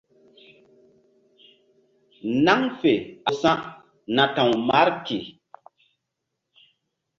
[2.45, 2.93] Naŋ fe
[3.27, 3.57] a lewsa̧
[4.15, 5.19] na ta̧w Marki.